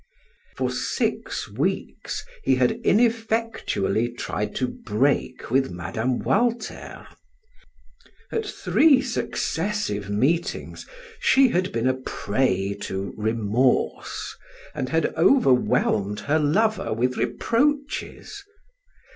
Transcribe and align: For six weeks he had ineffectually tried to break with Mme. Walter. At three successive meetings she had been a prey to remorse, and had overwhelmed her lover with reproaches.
For 0.57 0.71
six 0.71 1.47
weeks 1.47 2.25
he 2.43 2.55
had 2.55 2.71
ineffectually 2.83 4.09
tried 4.11 4.55
to 4.55 4.67
break 4.67 5.51
with 5.51 5.69
Mme. 5.69 6.17
Walter. 6.17 7.05
At 8.31 8.43
three 8.43 8.99
successive 9.03 10.09
meetings 10.09 10.87
she 11.19 11.49
had 11.49 11.71
been 11.71 11.85
a 11.87 11.93
prey 11.93 12.73
to 12.81 13.13
remorse, 13.15 14.35
and 14.73 14.89
had 14.89 15.13
overwhelmed 15.15 16.21
her 16.21 16.39
lover 16.39 16.91
with 16.93 17.15
reproaches. 17.17 18.43